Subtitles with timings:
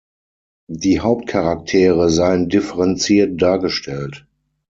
[0.67, 4.25] Die Hauptcharaktere seien differenziert dargestellt.